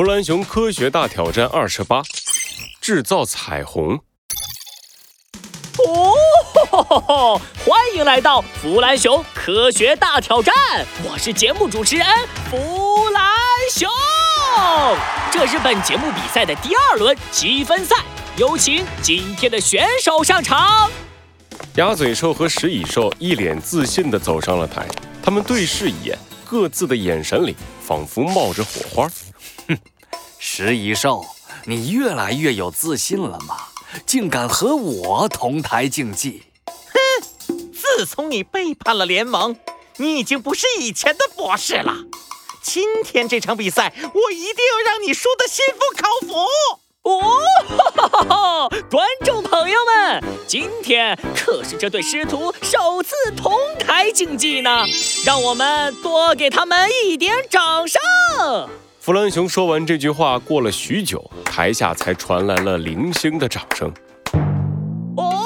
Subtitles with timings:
[0.00, 2.00] 弗兰熊科学大挑战二十八：
[2.80, 4.00] 制造彩虹。
[5.76, 10.54] 哦，欢迎来到弗兰熊科学大挑战！
[11.04, 12.06] 我是节目主持人
[12.50, 13.22] 弗兰
[13.70, 13.90] 熊。
[15.30, 17.96] 这是本节目比赛的第二轮积分赛，
[18.38, 20.90] 有请今天的选手上场。
[21.74, 24.88] 鸭嘴兽和食蚁兽一脸自信地走上了台，
[25.22, 27.54] 他们对视一眼，各自的眼神里
[27.86, 29.06] 仿佛冒着火花。
[29.68, 29.78] 哼，
[30.38, 31.24] 食蚁兽，
[31.64, 33.56] 你越来越有自信了吗？
[34.06, 36.44] 竟敢和我同台竞技！
[36.66, 39.56] 哼， 自从你背叛了联盟，
[39.96, 41.94] 你已经不是以前的博士了。
[42.62, 46.80] 今天这场比赛，我一定要让你输得心服口服！
[47.02, 47.40] 哦，
[47.94, 48.68] 哈哈哈！
[48.90, 54.84] 观众朋友们，今天可是这对师徒首次同台竞技呢，
[55.24, 58.00] 让我们多给他们一点掌声。
[59.00, 63.90] 弗兰熊说完这句话，过了许久，台下才传来了零星的掌声。
[65.16, 65.42] 哦，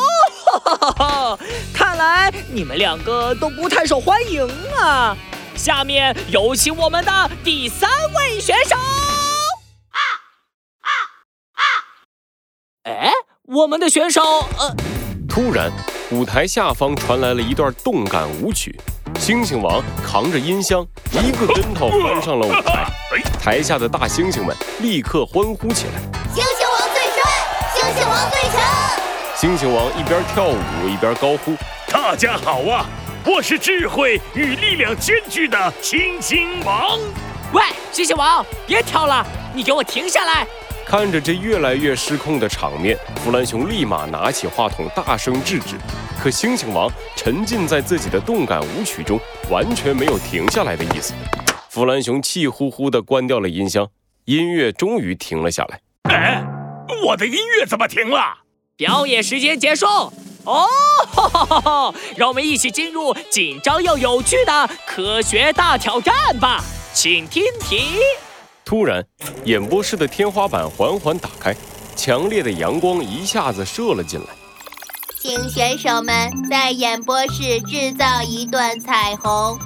[0.65, 1.39] 哈哈哈！
[1.73, 4.45] 看来你们两个都不太受欢迎
[4.77, 5.17] 啊。
[5.55, 8.75] 下面有请我们的第三位选手。
[8.75, 10.01] 啊
[10.81, 10.91] 啊
[11.53, 11.63] 啊！
[12.91, 13.13] 哎，
[13.45, 14.21] 我们的选手……
[14.59, 14.75] 呃，
[15.29, 15.71] 突然，
[16.11, 18.77] 舞台下方传来了一段动感舞曲。
[19.15, 22.84] 猩猩王扛着音箱，一个跟头翻上了舞台。
[23.45, 26.01] 台下的大猩猩们立刻欢呼起来
[26.35, 27.23] ：“猩猩王最帅，
[27.75, 28.59] 猩猩王最强！”
[29.37, 31.55] 猩猩王一边跳舞一边高呼
[31.93, 32.87] ：“大家好啊！”
[33.23, 36.99] 我是智慧与力量兼具的猩猩王。
[37.53, 37.61] 喂，
[37.93, 39.23] 猩猩王，别跳了，
[39.53, 40.47] 你给我停下来！
[40.87, 45.77] 看着这越来越失控的场面，弗兰熊立马拿起话筒大声制止。
[46.19, 51.13] 可猩猩王沉浸在自己的动感舞曲中，完全没有停下来的意思。
[51.75, 53.89] 弗兰熊气呼呼地关掉了音箱，
[54.27, 55.81] 音乐终于停了下来。
[56.05, 56.41] 哎，
[57.05, 58.23] 我的音乐怎么停了？
[58.77, 59.85] 表演时间结束。
[60.45, 66.63] 哦，让我们一起进入紧张又有趣的科学大挑战吧！
[66.93, 67.97] 请听题。
[68.65, 69.05] 突然，
[69.45, 71.53] 演播室的天花板缓缓打开，
[71.97, 74.27] 强烈的阳光一下子射了进来。
[75.21, 79.59] 请选手们在演播室制造一段彩虹。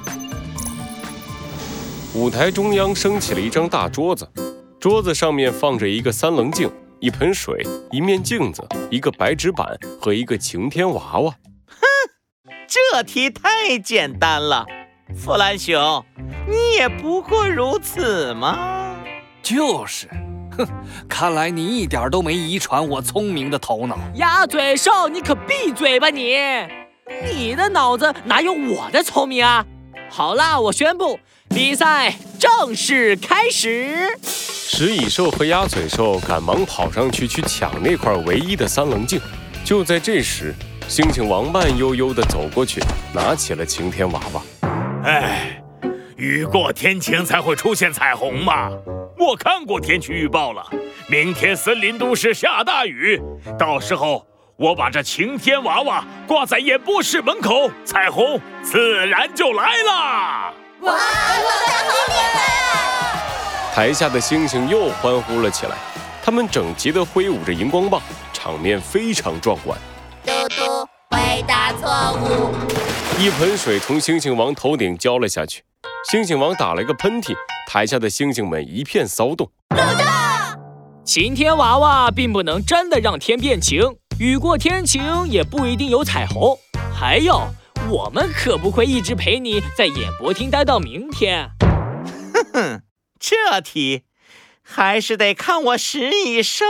[2.15, 4.27] 舞台中央升起了一张大桌子，
[4.79, 6.69] 桌子上面放着一个三棱镜。
[6.99, 11.31] 一盆水，一面镜子，一个白纸板和一个晴天娃娃。
[11.67, 11.77] 哼，
[12.67, 14.65] 这题太简单了，
[15.15, 16.03] 弗兰熊，
[16.45, 18.97] 你也不过如此吗？
[19.41, 20.09] 就是，
[20.57, 20.67] 哼，
[21.07, 23.97] 看来你一点都没遗传我聪明的头脑。
[24.15, 26.35] 鸭嘴兽，你可闭嘴吧你！
[27.31, 29.65] 你的脑子哪有我的聪明啊？
[30.09, 34.07] 好啦，我宣布，比赛正式开始。
[34.21, 39.21] 食蚁兽和鸭嘴兽赶忙跑上去去抢那块唯一的三棱镜。
[39.63, 40.53] 就在这时，
[40.87, 42.81] 猩猩王慢悠悠地走过去，
[43.13, 44.41] 拿起了晴天娃娃。
[45.03, 45.61] 哎，
[46.17, 48.71] 雨过天晴才会出现彩虹嘛！
[49.17, 50.65] 我看过天气预报了，
[51.07, 53.21] 明天森林都市下大雨，
[53.57, 54.25] 到时候
[54.59, 60.53] 我把这晴天娃娃挂在演播室门口，彩虹自然就来了。
[60.81, 63.73] 哇，太好了！
[63.73, 65.77] 台下的星星又欢呼了起来，
[66.21, 68.01] 他们整齐地挥舞着荧光棒，
[68.33, 69.79] 场面非常壮观。
[70.25, 72.53] 嘟嘟，回答错误。
[73.17, 75.63] 一盆水从星星王头顶浇了下去，
[76.11, 77.33] 星星王打了个喷嚏，
[77.65, 79.49] 台下的星星们一片骚动。
[81.05, 83.81] 晴天娃娃并不能真的让天变晴，
[84.19, 86.59] 雨过天晴也不一定有彩虹。
[86.93, 87.41] 还有，
[87.89, 91.49] 我们可不会一直陪你在演播厅待到明天。
[92.33, 92.81] 哼哼。
[93.17, 94.03] 这题
[94.61, 96.65] 还是得看我石蚁兽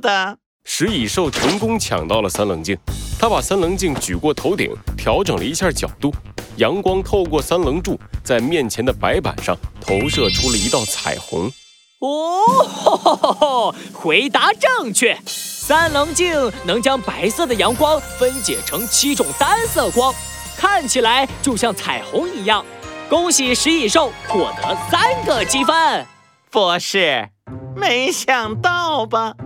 [0.00, 0.38] 的。
[0.64, 2.74] 石蚁兽成功抢到了三棱镜，
[3.18, 6.10] 他把三棱镜举过头顶，调整了一下角度，
[6.56, 11.52] 阳光透过三棱柱，在面前的白板上投射出了一道彩虹。
[12.00, 15.18] 哦， 回答正确！
[15.66, 20.14] 三棱镜能将白色的阳光分解成七种单色光，
[20.58, 22.62] 看起来就像彩虹一样。
[23.08, 26.04] 恭喜食蚁兽获得三个积分，
[26.50, 27.30] 博士，
[27.74, 29.36] 没想到吧？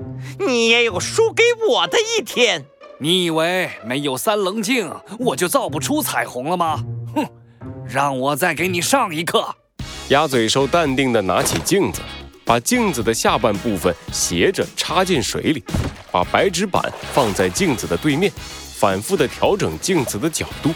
[0.41, 2.65] 你也有输给我的一天。
[2.99, 6.82] 你以为没有三棱镜我就造不出彩虹了吗？
[7.15, 7.25] 哼，
[7.88, 9.55] 让我再给你上一课。
[10.09, 12.00] 鸭嘴兽淡定地拿起镜子，
[12.44, 15.62] 把镜子的下半部分斜着插进水里，
[16.19, 16.82] 把白纸板
[17.15, 18.32] 放在镜子的对面，
[18.76, 20.75] 反复的调整镜子的角度。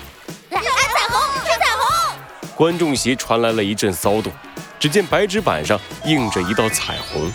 [0.50, 2.16] 来彩虹，看彩虹！
[2.54, 4.32] 观众席传来了一阵骚动，
[4.78, 7.28] 只见白纸板上映着一道彩虹，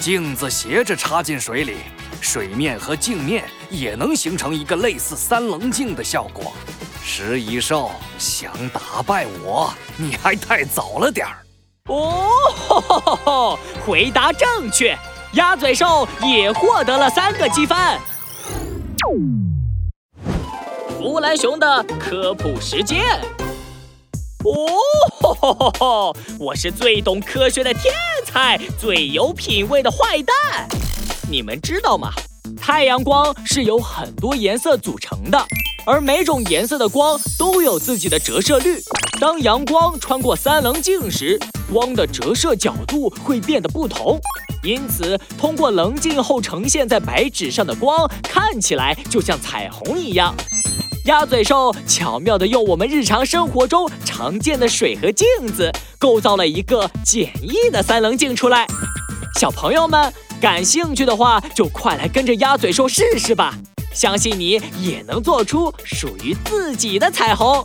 [0.00, 1.76] 镜子斜着插进水里，
[2.20, 6.52] 水面和镜面也能形成一个类似三棱镜的效果。
[7.04, 11.46] 食蚁兽想打败我，你还太早了点儿。
[11.86, 13.56] 哦，
[13.86, 14.98] 回答正确，
[15.34, 17.76] 鸭嘴兽也获得了三个积分。
[20.98, 23.02] 弗兰熊的科普时间。
[24.44, 27.94] 哦， 我是最懂科学的天
[28.26, 30.68] 才，最有品味的坏蛋。
[31.30, 32.10] 你们知道吗？
[32.60, 35.42] 太阳光是由很多颜色组成的，
[35.86, 38.78] 而每种颜色的光都有自己的折射率。
[39.18, 41.40] 当阳光穿过三棱镜时，
[41.72, 44.20] 光的折射角度会变得不同，
[44.62, 50.34] 因此通过棱镜后呈现在白纸上的光看起来就像彩虹一样。
[51.06, 58.66] 鸭嘴兽巧妙地用我们日常生活中常见的水和镜子，构造了一个简易的三棱镜出来。
[59.40, 63.58] 小朋友们感兴趣的话，就快来跟着鸭嘴兽试试吧！
[63.92, 67.64] 相信你也能做出属于自己的彩虹。